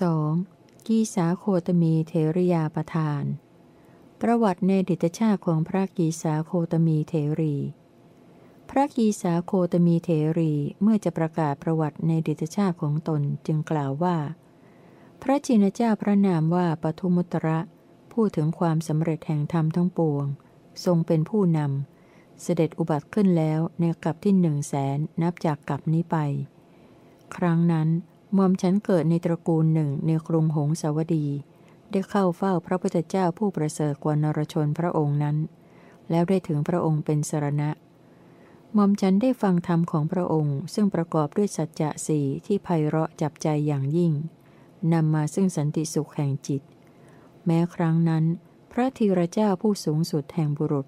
[0.00, 0.86] 2.
[0.86, 3.22] กีสาโคตมีเทริยาประทาน
[4.20, 7.56] ประวัติในดิตชาติของพระกีสาโคตมีเทรี
[8.70, 10.52] พระกีสาโคตมีเทรี
[10.82, 14.16] เมื่อจะประกาศประวัติในดิตชาติของตนจึงกล่าวว่า
[15.22, 17.58] พระจินเจ้าพระนามว่าปทุมุตระ
[18.12, 20.26] พูดถึงความสำเร็จแห่งธรรมทั้งปวง
[20.84, 21.95] ทรงเป็นผู้นำ
[22.42, 26.16] เสด็จอุบัติขึ้นแล้วในกลับที่หนึ่งแสนนับจากกลับนี้ไป
[27.36, 27.88] ครั้งนั้น
[28.36, 31.26] มอมฉันเกิดในตระกูลหนึ่งในกรุงหงสาวดี
[31.90, 35.36] ได้เข้าเฝ้าพระพุทธเจ้าผู้ประเสริฐกว่านรชนพระองค์นั้น
[36.10, 37.70] แล้วได้ถึงพระองค์เป็นสรณะ
[38.76, 44.12] มอมฉันได้ฟังธรรมของพระองค์ ซึ่งประกอบด้วยสัจจะสี่ที่ไพเราะจับใจอย่างยิ่ง
[44.92, 46.62] นำมาซึ่งสันติสุขแห่งจิต
[47.46, 48.24] แม้ครั้งนั้น
[48.72, 50.86] พระธีรเจ้าผู้สูงสุดแห่งบุรุษ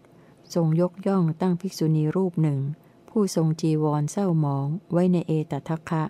[0.55, 2.61] ทรงยกย่องตั้งภิกษุณีรูปหนึ่ง
[3.09, 6.05] ผู้ทรงจีวรเศร้าหมองไว้ในเอตทัคคะ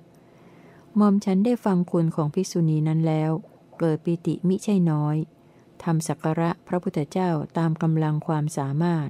[0.99, 3.31] มอมฉันได้ฟังคุณของภิกษุณีนั้นแล้ว
[3.79, 5.17] เกิดปิติมิใช่น้อย
[5.83, 9.09] ทำสักการะพระพุทธเจ้าตามกำลังความสามารถ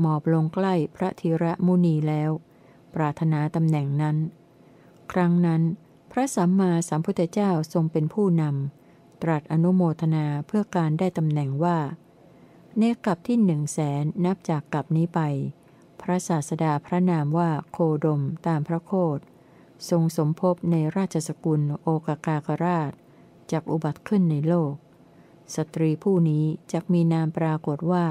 [0.00, 2.30] หมอบลงใกล้พระธีระมุนีแล้ว
[2.94, 4.16] ปรารถนาตำแหน่งนั้น
[5.12, 5.62] ครั้งนั้น
[6.12, 11.78] พระสัมมาสัมพุทธเจ้าทรงเป็นผู้นำตรัสอนุโมทนาเพื่อการได้ตำแหน่งว่า
[12.78, 15.20] ในกลับที่หนึ่งแสนนับจากกลับนี้ไป
[16.00, 19.18] พระศาสดาพระนามว่าโคดมตามพระโคด
[19.90, 22.92] ทรงสมภพในราชสกุลโอกากากราช
[23.50, 24.74] จากอุบัติขึ้นในโลก
[25.54, 28.06] สตรีผู้นี้จะมีนามปรากฏว่า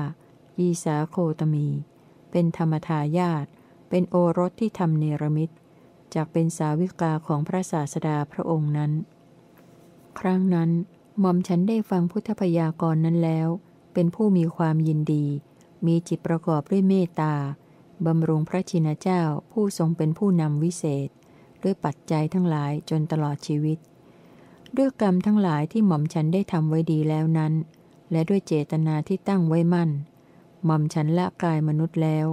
[0.60, 1.68] ยีสาโคตมี
[2.32, 3.46] เป็นธรรมทายาต
[3.90, 5.50] เป็นโอรสที่ทำเนรมิต
[6.14, 8.92] จากเป็นสาวิกาของพระศาสดาพระองค์นั้น
[10.20, 10.70] ครั้งนั้น
[11.20, 13.50] หม่อมฉันได้ฟังพุทธพยากรณ์นั้นแล้ว
[14.00, 15.26] เป็นผู้มีความยินดี
[15.86, 17.34] มีจิตประกอบด้วยเมตตา
[18.06, 21.10] บำรุงพระชินเจ้าผู้ทรงเป็นผู้นำวิเศษ
[21.64, 23.78] ด้วยปัจจัยทั้งหลายจนตลอดชีวิต
[24.78, 27.54] ด้วยกรรมทั้งหลายที่หม่อมฉันได้ทำไว้ดีแล้วนั้น
[28.12, 29.90] และด้วยเจตนาที่ตั้งไว้มั่น
[30.66, 32.28] หม่อมฉันละกายมนุษย์แล้ว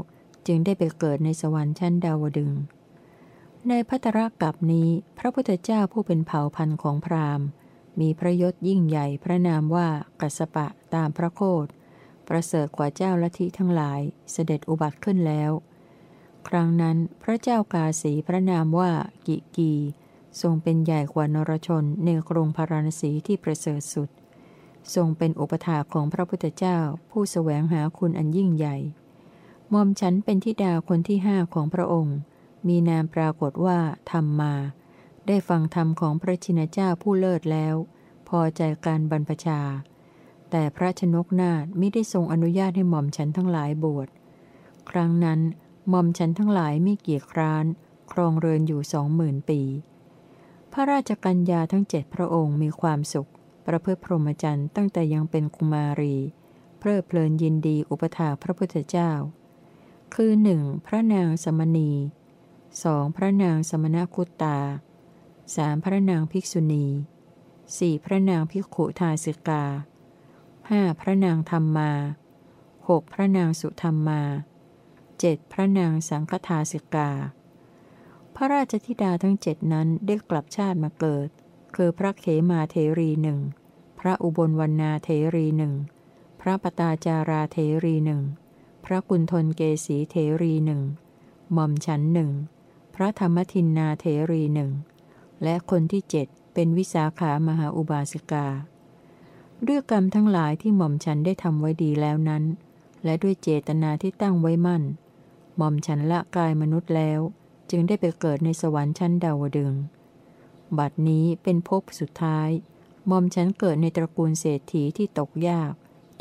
[0.47, 2.53] จึงได้ไปเกิดในสวรรค์ชั้นดาวดึง
[3.69, 4.89] ในพัตรกับนี้
[5.19, 7.47] พระพุทธเจ้าผู้เป็นเผ่าพันธุ์ของพราหมณ์
[8.01, 9.89] มีพระยศยิ่งใหญ่พระนามว่า
[10.21, 11.67] กัสปะตามพระโคด
[12.29, 14.01] ประเสริฐกว่าเจ้าลัทธิทั้งหลาย
[14.33, 15.51] เสด็จอุบัติขึ้นแล้ว
[16.49, 18.93] ครั้งนั้นพระเจ้ากาสีพระนามว่า
[19.27, 19.73] กิกี
[20.41, 24.09] ทรงเป็นใหญ่กว่านรชนในกรุงพาราณสีที่ประเสริฐสุด
[24.95, 26.79] ทรงเป็นอุปถาของพระพุทธเจ้า
[27.11, 28.77] ผู้สแสวงหาคุณอันยิ่งใหญ่
[29.73, 32.17] มอมฉันเป็นทิดาคนที่ห้าของพระองค์
[32.69, 33.79] มีนามปรากฏว่า
[34.11, 34.55] ธรรมมา
[35.27, 37.75] ได้ฟังธรรมของพระชินเจ้าผู้เลิศแล้ว
[38.29, 39.61] พอใจการบรรพชา
[40.51, 44.09] แต่พระชนกนาถไม่ได้ทรงอนุญาตให้หม่อมฉันทั้งหลายบวช
[44.91, 45.41] ครั้งนั้น
[45.89, 47.65] หม่อมฉันทั้งหลายไม่เกียจคร้าน
[48.13, 49.61] ครองเรือนอยู่สองหมื่นปี
[50.73, 53.31] พระราชกัญญาทั้งเจ็ดพระองค์มีความสุข
[53.67, 56.17] ประพฤติพรหมจรรย์ตั้งแต่ยังเป็นกุมารี
[56.79, 59.13] เพลิดเพลินยินดีอุปถาพระพุทธเจ้า
[60.15, 61.91] คือหนึ่งพระนางสมณี
[62.83, 64.59] สองพระนางสมณคุตตา
[65.57, 66.87] สามพระนางภิกษุณี
[67.79, 69.65] สี่พระนางภิกขุทาสิกา
[70.71, 71.93] ห้าพระนางธรรมมา
[72.89, 74.23] หกพระนางสุธรรมมา
[75.21, 77.11] เจ็ดพระนางสังฆทาสิกา
[78.35, 81.29] พระราชธิดาทั้งเจ็ดนั้นได้กลับชาติมาเกิด
[81.75, 83.41] คือพระเขมาเทรีหนึ่ง
[84.01, 85.75] พระอุบลวรรณาเทรีหนึ่ง
[86.41, 88.23] พระปตาจาราเทรีหนึ่ง
[88.85, 90.83] พระกุณฑลเกษีเทรีหนึ่ง
[91.53, 92.31] หม่อมฉันหนึ่ง
[92.95, 94.71] พระธรรมทินนาเทรีหนึ่ง
[95.43, 98.47] และคนที่เจ็ดเป็นวิสาขามหาอุบาสิกา
[99.67, 102.45] ด้วยกรรมทั้งหลายที่หม่อมฉันได้ทำไว้ดีแล้วนั้น
[103.05, 104.83] และด้วยเจตนาที่ตั้งไว้มั่น
[105.57, 107.21] หม่อมฉันละกายมนุษย์แล้ว
[107.71, 109.73] จึงได้ไปเกิดในสวรรค์ชั้นดาวดึง
[110.79, 112.51] บัดนี้เป็นภพสุดท้าย
[113.07, 115.73] หม่อมฉันเกิดในตระกูลเศรษฐีที่ตกยาก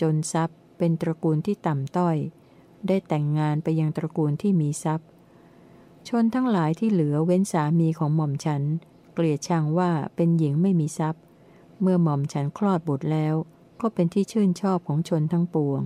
[0.01, 2.17] จนทรัพย์ เป็นตระกูลที่ต่ำต้อย
[2.87, 5.07] ได้แต่งงานไปยังตระกูลที่มีทรัพย์
[6.07, 8.63] ชนทั้งหลายที่เหลือเว้นสามีของหม่อมฉัน
[9.13, 11.23] เกลียดชังว่าเป็นหญิงไม่มีทรัพย์
[11.81, 13.35] เมื่อหม่อมฉันคลอดบุตรแล้ว
[13.81, 15.81] ก็เป็นที่ชื่นชอบของชนทั้งปวง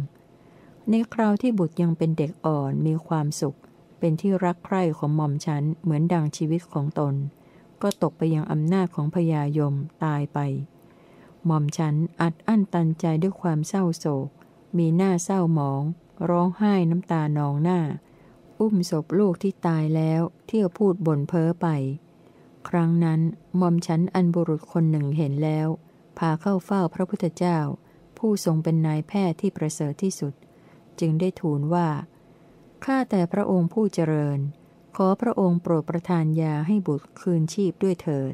[0.89, 3.57] ในคราวที่บุตรยังเป็นเด็กอ่อนมีความสุข
[3.99, 7.13] เป็นที่รักใคร่ของหม่อมฉันเหมือนดังชีวิตของตน
[7.81, 9.73] ก็ตกไปยังอำนาจของพญายม
[10.03, 10.39] ตายไป
[11.45, 14.29] หม่อมฉันอัดอั้นตันใจด้วยความเศร้าโศก
[14.77, 15.81] มีหน้าเศร้าหมอง
[16.29, 17.79] ร้องไห้น้ำตานองหน้า
[18.59, 21.67] อุ้มศพลูกที่ตายแล้ว เที่ยวพูดบ่นเพ้อไป
[22.69, 23.21] ครั้งนั้น
[23.57, 25.67] หม่อมฉันอันบุรุษคนหนึ่งเห็นแล้ว
[26.17, 27.59] พาเข้าเฝ้าพระพุทธเจ้า
[28.17, 30.33] ผู้ทรงเป็นนายแพทย์ที่ประเสริฐที่สุด
[30.99, 31.87] จึงได้ทูลว่า
[32.85, 34.39] ข้าแต่พระองค์ผู้เจริญ
[34.95, 38.33] ขอพระองค์โปรดประทานยาให้บุตรคืนชีพด้วยเถิด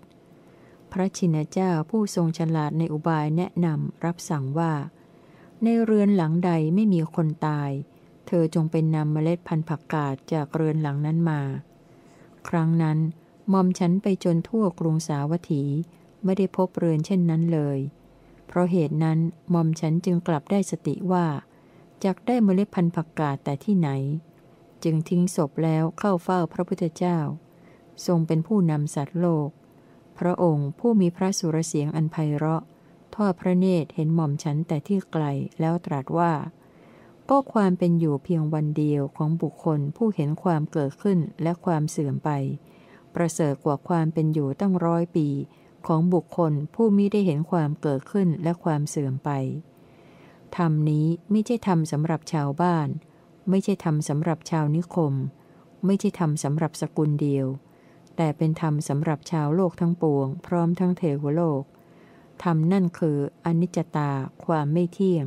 [0.92, 4.74] พระชินเจ้าผู้ทรงฉลาดในอุบายแนะนำรับสั่งว่า
[5.64, 7.72] ในเรือนหลังใดไม่มีคนตาย
[8.28, 11.42] เธอจงเป็นนำเมล็ดพันธุ์ผักกาดจากเรือนหลังนั้นมา
[12.48, 12.98] ครั้งนั้น
[13.52, 15.64] มอมฉันไปจนทั่วกรุงสาวัตถี
[16.24, 17.80] ไม่ได้พบเรือนเช่นนั้นเลย
[18.48, 19.20] เพราะเหตุนั้น
[19.54, 21.26] มอมฉันจึงกลับได้สติว่า
[22.04, 23.90] จากได้เมล็ดพันธุ์ผักกาดแต่ที่ไหน
[24.84, 27.20] จึงทิ้งศพแล้วเข้าเฝ้าพระพุทธเจ้า
[28.06, 29.50] ทรงเป็นผู้นำสัตว์โลก
[30.20, 32.64] พระองค์ผู้มีพระสุรเสียงอันไพเราะ
[33.16, 35.26] ทอดพระเนตรเห็นหม่อมฉันแต่ที่ไกล
[35.60, 36.34] แล้วตรัสว่า
[37.30, 42.30] ก็ความเป็นอยู่เพียงวันเดียวของบุคคลผู้เห็นความเกิดขึ้นและความเสื่อมไป
[43.16, 45.28] ประเสริฐกว่าความเป็นอยู่ตั้งร้อยปี
[45.88, 49.30] ของบุคคลผู้มิได้เห็นความเกิดขึ้นและความเสื่อมไป
[50.58, 52.88] ธรรมนี้ไม่ใช่ธรรมสำหรับชาวบ้าน
[53.50, 55.14] ไม่ใช่ธรรมสำหรับชาวนิคม
[55.86, 57.48] ไม่ใช่ธรรมสำหรับสกุลเดียว
[58.16, 61.64] แต่เป็นธรรมสำหรับชาวโลกทั้งปวง พร้อมทั้งเทวโลก
[62.44, 64.12] ธรรมนั่นคืออนิจจตา
[64.46, 65.26] ความไม่เที่ยง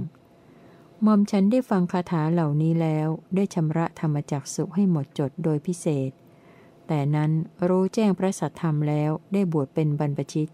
[1.04, 6.10] มอมฉันได้ฟังคาถาเหล่านี้แล้วได้ชำระธรรมจักสุให้หมดจดโดยพิเศษ
[6.86, 7.30] แต่นั้น
[7.68, 10.50] รู้แจ้งพระสัทธรรมแล้วได้บวชเป็นบรรพชิต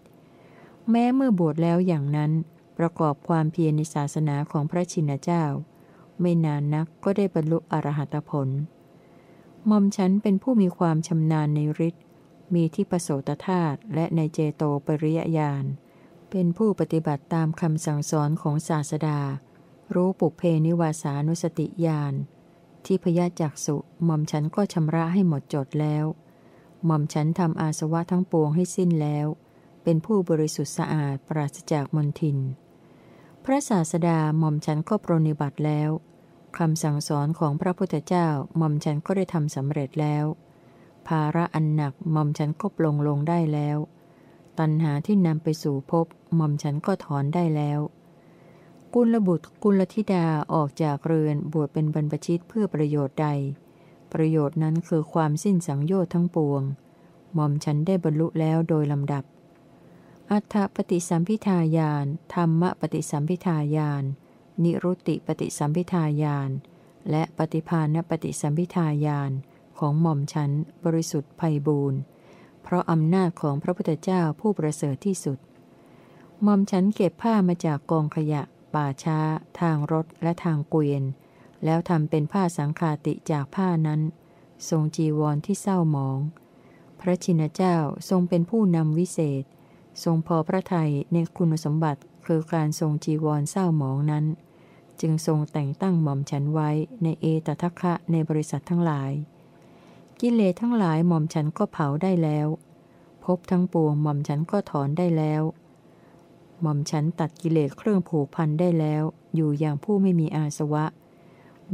[0.89, 2.31] แม้เมื่อบวชแล้วอย่างนั้น
[2.77, 5.43] ประกอบความเพียรในศาสนาของพระชินเจ้า
[6.21, 8.49] ไม่นานนักก็ได้บรรลุอรหัตผล
[9.69, 12.03] มอมฉันเป็นผู้มีความชำนาญในฤทธิ์
[12.53, 15.65] มีที่ประโสตธาตุและในเจโตปริยญาณ
[16.29, 19.19] เป็นผู้ปฏิบัติตามคำสั่งสอนของศาสดา
[19.95, 22.13] รู้ปุเพนิวาสานุสติญาณ
[22.85, 26.05] ที่พยาจักสุหม่อมฉันก็ชำระให้หมดจดแล้ว
[26.85, 29.27] หม่อมฉันทำอาสวะทั้งปวงให้สิ้นแล้ว
[29.83, 32.37] เป็นผู้บริสุทธิ์สะอาดปราศจากมลทิน
[33.43, 35.89] พระศาสดาหม่อมฉันก็ปรนิบัติแล้ว
[36.57, 38.27] คำสั่งสอนของพระพุทธเจ้า
[38.57, 40.25] หม่อมฉันก็ได้ทำสำเร็จแล้ว
[41.07, 43.77] ภาระอันหนักหม่อมฉันก็ปลงลงได้แล้ว
[44.59, 47.79] ตัณหาที่นำไปสู่ภพหม่อมฉันก็ถอนได้แล้ว
[48.93, 53.27] กุลบุตรกุลธิดาออกจากเรือนบวชเป็นบรรพชิตเพื่อประโยชน์ใด
[54.13, 56.63] ประโยชน์นั้นคือความสิ้นสังโยชน์ทั้งปวง
[57.33, 59.23] หม่อมฉันได้บรรลุแล้วโดยลำดับ
[60.31, 64.03] อัฏฐปฏิสัมพิทายานธรรมปฏิสัมพิทายาน
[64.63, 66.49] นิรุติปฏิสัมพิทายาน
[67.09, 69.31] และปฏิภาณปฏิสัมพิทายาน
[69.79, 70.51] ของหม่อมฉัน
[70.85, 71.99] บริสุทธิ์ไพบูรณ์
[72.63, 75.37] เพราะอำนาจของพระพุทธเจ้าผู้ประเสริฐที่สุด
[76.43, 78.41] หม่อมฉันเก็บผ้ามาจากกองขยะ
[78.73, 79.19] ป่าช้า
[79.59, 81.03] ทางรถและทางเกวียน
[81.65, 84.01] แล้วทำเป็นผ้าสังคาติจากผ้านั้น
[84.69, 86.19] ทรงจีวรที่เศร้าหมอง
[86.99, 87.75] พระชินเจ้า
[88.09, 89.43] ทรงเป็นผู้นำวิเศษ
[90.03, 94.25] ทรงพอพระทัยในคุณสมบัติคือการทรงจีวรเศร้าหมองนั้น
[95.01, 96.69] จึงทรงแต่งตั้งหม่อมฉันไว้
[97.03, 99.11] ในเอตทัคคะในบริษัททั้งหลาย
[100.19, 102.47] กิเลสทั้งหลายหม่อมฉันก็เผาได้แล้ว
[103.25, 105.43] พบทั้งปวงหม่อมฉันก็ถอนได้แล้ว
[106.61, 109.03] หม่อมฉันตัดกิเลสเครื่องผูกพันได้แล้ว
[109.35, 110.85] อยู่อย่างผู้ไม่มีอาสวะ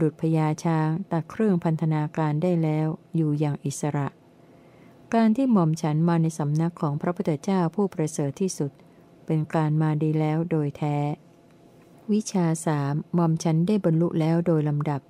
[0.01, 4.07] ดุดพญาช้างตัดเครื่องพันธนาการได้แล้วอยู่อย่างอิสระ
[5.13, 8.71] การที่หม่อมฉันมาในสำนักของพระพุทธเจ้าผู้ประเสริฐที่สุด
[9.25, 10.97] เป็นการมาดีแล้วโดยแท้
[12.11, 15.01] วิชาสามหม่อมฉันได้บรรลุแล้วโดยลำดับ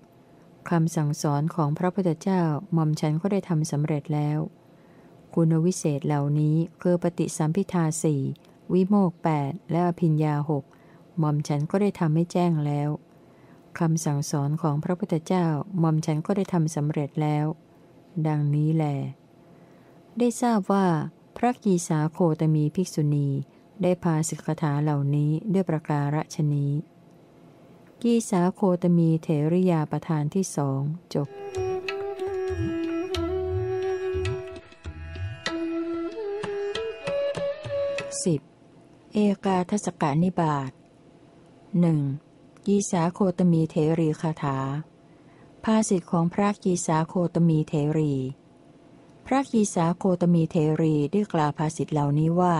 [0.70, 2.42] คำสั่งสอนของพระพุทธเจ้า
[2.74, 4.40] หม่อมฉันก็ได้ทำสำเร็จแล้ว
[5.34, 8.22] คุณวิเศษเหล่านี้คือปฏิสัมพิทาสี่
[8.74, 10.64] วิโมกแปดและอภิญญาหก
[11.20, 12.90] หม่อมฉันก็ได้ทำให้แจ้งแล้ว
[13.80, 15.48] คำสั่งสอนของพระพุทธเจ้า
[15.80, 17.46] หม่อมฉันก็ได้ทำสำเร็จแล้ว
[18.28, 18.86] ดังนี้แล
[20.20, 20.86] ได้ทราบว่า
[21.38, 23.30] พระกีสาโคตมีภิกษุณี
[23.82, 26.72] ได้พาสิกขาเหล่านี้ด้วยประการฉนี้
[28.02, 30.82] กีสาโคตมีเถริยาประธานที่สอง
[31.14, 31.28] จบ
[38.24, 38.42] สิบ
[39.14, 40.72] เอกาทศกานิบาต
[41.80, 42.00] หนึ่ง
[42.68, 44.58] กีสาโคตมีเทรีคาถา
[45.64, 48.14] ภาสิทธิของพระกีสาโคตมีเทรี
[49.26, 52.56] พระกีสาโคตมีเทรีได้กล่าวภาสิทธิเหล่านี้ว่า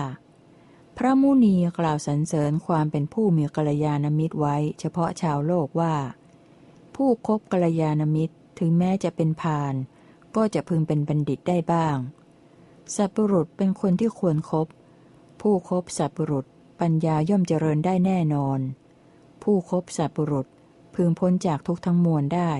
[0.96, 5.94] พระมุนีกล่าวสรรเสริญความเป็นผู้มีกัลยาณมิตรไว้เฉพาะชาวโลกว่า
[6.94, 9.74] ผู้คบกัลยาณมิตรถึงแม้จะเป็นพาน
[10.36, 11.96] ก็จะพึงเป็นบัณฑิตได้บ้าง
[12.94, 14.66] สัพปรุษเป็นคนที่ควรครบ
[15.40, 16.46] ผู้คบสัพปรุษ
[16.80, 18.60] ปัญญาย่อมเจริญได้แน่นอน
[19.42, 20.46] ผู้คบสัตบุรุษ
[20.94, 22.52] พึงพ้นจากทุกทั้งมวลได้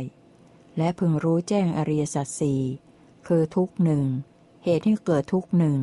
[0.78, 2.60] และพึงรู้แจ้งอริยสัจสี่
[3.26, 4.04] คือทุกหนึ่ง
[4.64, 5.78] เหตุให้เกิดทุกหนึ่ง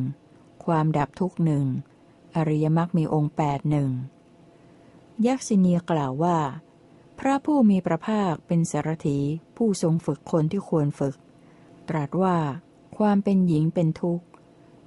[0.64, 1.64] ความดับทุกหนึ่ง
[2.36, 3.90] อริยมรรคมีองค์แปดหนึ่ง
[5.26, 6.38] ยักษินีกล่าวว่า
[7.18, 9.18] พระผู้มีพระภาคเป็นสารถี
[9.56, 11.16] ผู้ทรงฝึกคนที่ควรฝึก
[11.88, 12.36] ตรัสว่า
[12.98, 14.24] ความเป็นหญิงเป็นทุกข์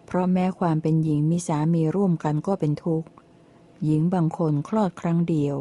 [0.06, 3.08] เพราะแม้ความเป็นหญิงมีสามีร่วมกันก็เป็นทุกข์
[3.84, 5.58] หญิงบางคนคลอดครั้งเดียว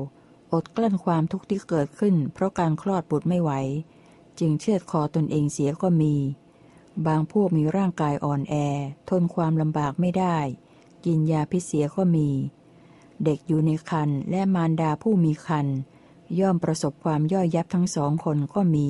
[0.52, 3.52] อดกลั้นความทุกข์ที่เกิดขึ้น เพราะการคลอดบุตรไม่ไหว
[4.38, 6.14] จึงเชือดคอตนเองเสียก็มี
[7.06, 8.54] บางพวกมีร่างกายอ่อนแอ
[9.08, 10.38] ทนความลำบากไม่ได้
[11.04, 12.28] กินยาพิเศษก็มี
[13.24, 15.66] เด็กอยู่ในคันและมารดาผู้มีคัน
[16.40, 18.88] ย่อมประสบความย่อยยับทั้งสองคนก็มี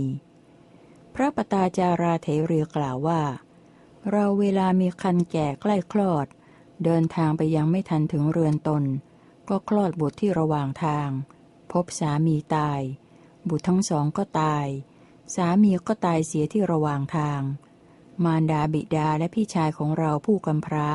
[1.15, 3.21] พระปตาจาราเถรีกล่าวว่า
[4.11, 6.27] เราเวลามีคันแก่ใกล้คลอด
[6.85, 8.83] เดินทางไปยังไม่ทันถึงเรือนตน
[9.49, 11.09] ก็คลอดบุตรที่ระหว่างทาง
[11.73, 12.81] พบสามีตาย
[13.49, 14.67] บุตรทั้งสองก็ตาย
[15.35, 17.41] สามีก็ตายเสียที่ระหว่างทาง
[18.25, 20.91] มารดาบิดาและพี่ชายของเราผู้กำพร้า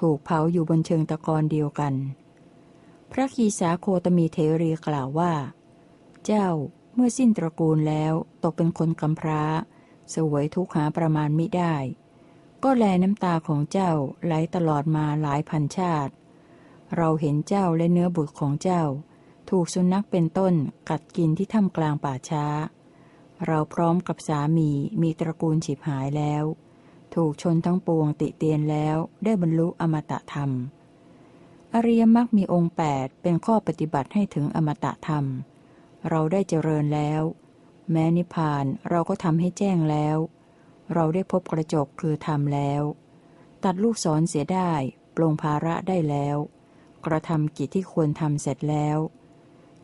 [0.00, 1.94] ถูกเผาอยู่บนเชิงตะกอนเดียวกัน
[3.12, 5.32] พระคีสาโคตมีเทรีกล่าวว่า
[6.24, 6.48] เจ้า
[6.94, 9.42] เมื่อสิ้นตระกูลแล้วตกเป็นคนกำพร้า
[10.14, 11.74] สวยทุกข์หาประมาณไมิได้
[12.62, 13.92] ก็แลน้ำตาของเจ้า
[14.24, 16.12] ไหลตลอดมาหลายพันชาติ
[16.96, 18.82] เราเห็นเจ้าและเนื้อบุตรของเจ้า
[19.50, 20.54] ถูกสุนัขเป็นต้น
[20.90, 22.46] กัดกินที่ถ้ำกลางป่าช้า
[23.46, 24.70] เราพร้อมกับสามี
[25.02, 26.44] มีตระกูลฉิบหายแล้ว
[27.14, 30.50] ถูกชนทั้งปวงติเตียนแล้วได้บรรลุอมตะธรรม
[31.74, 35.24] อริยมรรคมีองค์แปดเป็นข้อปฏิบัติให้ถึงอมตะธรรม
[36.08, 37.22] เราได้เจริญแล้ว
[37.90, 40.16] แม้นิพพานเราก็ทำให้แจ้งแล้ว
[40.94, 42.82] เราได้พบกระจกคือธรรมแล้ว
[43.64, 44.72] ตัดลูกศรเสียได้
[45.16, 46.36] ปลงภาระได้แล้ว
[47.06, 48.98] กระทำกิจที่ควรทำเสร็จแล้ว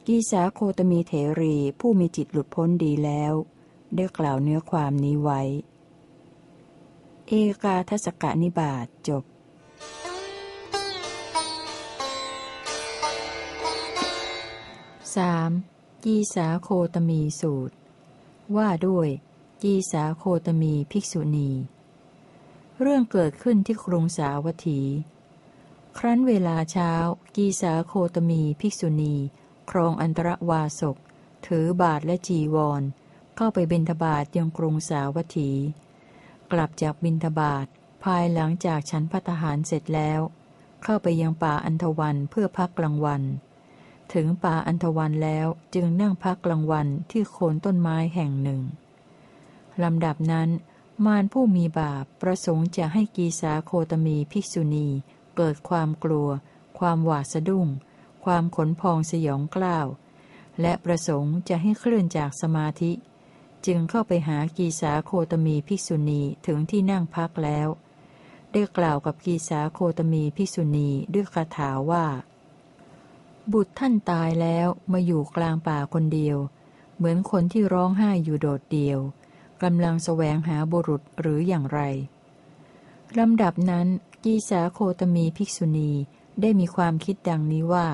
[0.07, 3.33] กีสาโคตมีเถรีผู้มีจิตหลุดพ้นดีแล้ว
[3.95, 5.41] ได้กล่าวเนื้อความนี้ไว้
[7.27, 9.25] เอกาทศกนิบาตจบ
[15.25, 16.05] 3.
[16.05, 17.75] กีสาโคตมีสูตร
[18.57, 19.09] ว่าด้วย
[19.63, 21.51] กีสาโคตมีภิกษุณี
[22.81, 24.81] เรื่องเกิดขึ้นที่กรุงสาวัตถี
[25.99, 26.93] ครั้นเวลาเช้า
[27.37, 29.15] กีสาโคตมีภิกษุณี
[29.71, 30.97] ครองอันตรวาสก
[31.47, 32.83] ถือบาทและจีวร
[33.37, 35.51] เข้าไปบิณฑบาตยังกรุงสาวัตถี
[36.53, 37.67] กลับจากบิณฑบาต
[38.05, 40.21] ภายหลังจากฉันพัตหารเสร็จแล้ว
[40.83, 43.23] เข้าไปยังป่าอันทวันเพื่อพักกลางวัน
[44.15, 48.61] ถึงป่าอันทวันแล้วจึงนั่งพักกลางวันที่โคนต้นไม้แห่งหนึ่ง
[49.83, 50.49] ลำดับนั้น
[51.05, 54.89] มารผู้มีบาปประสงค์จะให้กีสาโคตมีภิกษุณี
[55.37, 56.29] เกิดความกลัว
[56.79, 57.67] ความหวาดสะดุ้ง
[58.25, 59.87] ความขนพองสยองกล้าว
[60.61, 62.93] และประสงค์จะให้เคลื่อนจากสมาธิ
[63.67, 67.69] จึงเข้าไปหากีสาโคตมีภิกษุณีถึงที่นั่งพักแล้ว
[68.53, 72.07] ได้กล่าวกับกีสาโคตมีภิกษุณีด้วยคาถาว่า
[73.53, 76.37] บุตรท่านตายแล้วมาอยู่กลางป่าคนเดียว
[76.97, 78.99] เหมือนคนที่ร้องไห้อยู่โดดเดียว
[79.63, 81.81] กำลังแสวงหาบุรุษหรืออย่างไร
[83.19, 83.87] ลำดับนั้น
[84.25, 85.91] กีสาโคตมีภิกษุณี
[86.41, 87.89] ได้มีความคิดดังนี้ว่า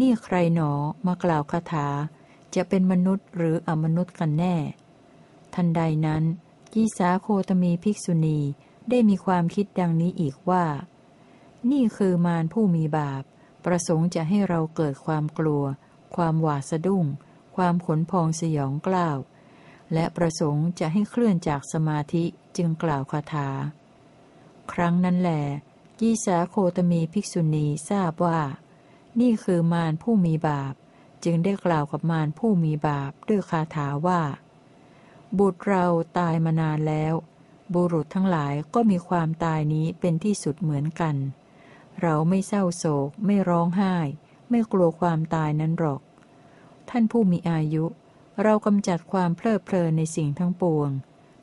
[0.00, 0.72] นี่ใครหนอ
[1.06, 1.88] มากล่าวคาถา
[2.54, 4.56] จะเป็นมนุษย์หรืออมนุษย์กันแน่
[5.54, 6.22] ทันใดนั้น
[6.72, 8.38] กีสาโคตมีภิกษุณี
[8.90, 10.64] ได้มีความคิดดังนี้อีกว่า
[11.70, 13.22] นี่คือมารผู้มีบาป
[13.64, 15.64] ประสงค์จะให้เราเกิดความกลัว
[16.16, 17.04] ความหวาดสะดุ้ง
[17.56, 19.18] ความขนพองสยองกล้าว
[19.92, 22.24] และประสงค์จะให้เคลื่อนจากสมาธิ
[22.56, 23.48] จึงกล่าวคาถา
[24.72, 25.30] ครั้งนั้นแหล
[26.00, 28.40] ยีสาโคตมีภิกษุณีทราบว่า
[29.20, 30.74] นี่คือมารผู้มีบาป
[31.24, 34.20] จึงได้กล่าวกับมารผู้มีบาปด้วยคาถาว่า
[35.38, 35.84] บุตรเรา
[36.18, 37.14] ตายมานานแล้ว
[37.74, 41.16] บุรุษทั้งหลายก็มีความตายนี้เป็นที่สุดเหมือนกัน
[42.02, 43.96] เราไม่เศร้าโศก ไม่ร้องไห้
[44.50, 46.00] ไม่กลัวความตายนั้นหรอก
[46.90, 47.84] ท่านผู้มีอายุ
[48.42, 50.90] เรากำจัดความเพลิดเพลินในสิ่งทั้งปวง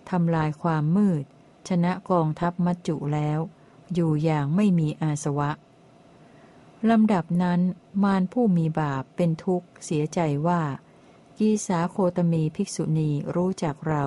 [0.10, 1.24] ทำลายความมืด
[1.68, 3.40] ชนะกองทัพมัจจุแล้ว
[3.94, 5.50] อยู่อย่างไม่มีอาสวะ
[6.90, 7.62] ลำดับนั้น
[8.04, 10.62] มารผู้มีบาปเป็นทุกข์เสียใจว่า
[11.38, 14.06] กีสาโคตมีภิกษุณีรู้จักเรา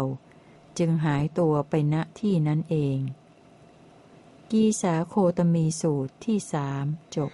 [0.79, 2.99] จึงหายตัวไปณที่นั้นเอง
[4.51, 6.85] กีสาโคตมีสูตรที่สาม
[7.17, 7.31] จบ